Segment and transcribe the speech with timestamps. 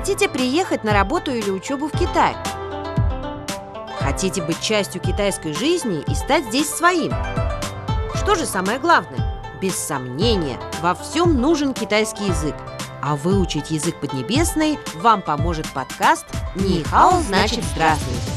[0.00, 2.34] Хотите приехать на работу или учебу в Китай?
[3.98, 7.12] Хотите быть частью китайской жизни и стать здесь своим?
[8.14, 9.38] Что же самое главное?
[9.60, 12.54] Без сомнения, во всем нужен китайский язык.
[13.02, 16.24] А выучить язык поднебесный вам поможет подкаст
[16.54, 18.32] «Нихао значит здравствуйте».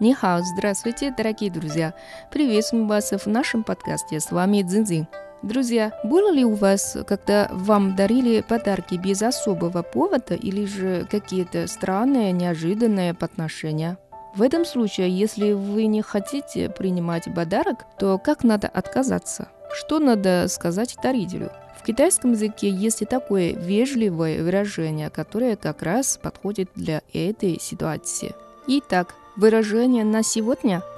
[0.00, 1.94] Нихао, здравствуйте, дорогие друзья!
[2.32, 4.18] Приветствуем вас в нашем подкасте.
[4.18, 5.06] С вами Цзиньцзинь.
[5.41, 11.67] Друзья, было ли у вас, когда вам дарили подарки без особого повода или же какие-то
[11.67, 13.97] странные, неожиданные подношения?
[14.35, 19.47] В этом случае, если вы не хотите принимать подарок, то как надо отказаться?
[19.73, 21.51] Что надо сказать дарителю?
[21.79, 28.35] В китайском языке есть и такое вежливое выражение, которое как раз подходит для этой ситуации.
[28.67, 30.93] Итак, выражение на сегодня –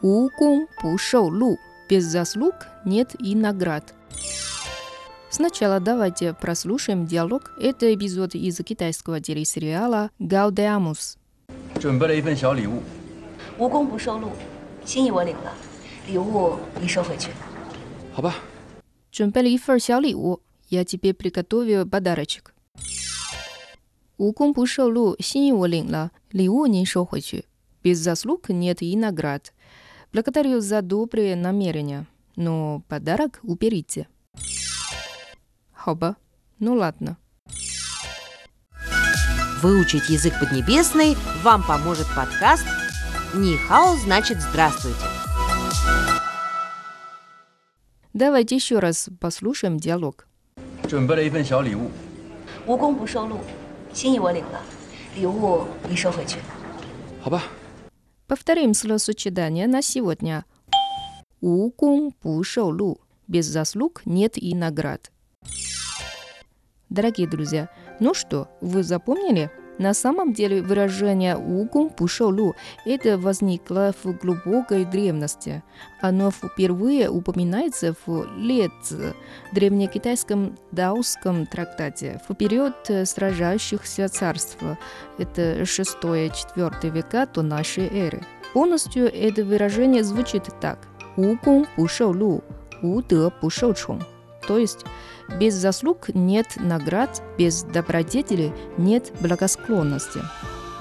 [0.00, 1.58] 无功不受禄
[1.93, 3.93] без заслуг нет и наград.
[5.29, 7.51] Сначала давайте прослушаем диалог.
[7.61, 11.17] Это эпизод из китайского телесериала «Гаудеамус».
[11.79, 12.81] 准备了一份小礼物，
[13.59, 14.31] 无功不受禄，
[14.83, 15.53] 心意我领了，
[16.07, 17.29] 礼物你收回去。
[18.11, 18.37] 好吧。
[19.11, 21.91] 准备了一份小礼物，я тебе приготовил ну,
[27.83, 29.53] Без заслуг нет и наград.
[30.12, 34.08] Благодарю за добрые намерения, но подарок уберите.
[35.72, 36.16] Хоба.
[36.58, 37.16] Ну ладно.
[39.62, 42.64] Выучить язык поднебесный вам поможет подкаст
[43.34, 45.04] «Нихао значит здравствуйте».
[48.12, 50.26] Давайте еще раз послушаем диалог.
[50.88, 51.90] 准备了一份小礼物，
[52.66, 53.40] 无功不受禄，
[53.92, 54.60] 心意我领了，
[55.14, 56.38] 礼物你收回去。
[57.20, 57.42] 好吧？
[58.27, 60.45] Повторим словосочетание на сегодня.
[61.41, 63.01] Укун пушоулу.
[63.27, 65.11] Без заслуг нет и наград.
[66.89, 69.51] Дорогие друзья, ну что, вы запомнили?
[69.79, 75.63] На самом деле выражение «угум пушолу» это возникло в глубокой древности.
[75.99, 78.93] Оно впервые упоминается в Лец,
[79.51, 82.75] древнекитайском даосском трактате, в период
[83.05, 84.57] сражающихся царств.
[85.17, 88.23] Это 6-4 века до нашей эры.
[88.53, 90.87] Полностью это выражение звучит так.
[91.17, 92.43] «Угум пушолу,
[92.81, 94.03] удэ пушочун».
[94.47, 94.85] То есть
[95.39, 100.19] без заслуг нет наград, без добродетели нет благосклонности.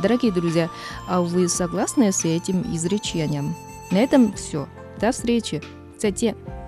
[0.02, 0.68] Дорогие друзья,
[1.08, 3.54] а вы согласны с этим изречением?
[3.90, 4.66] На этом все.
[4.98, 5.62] До встречи.
[6.02, 6.61] 再见。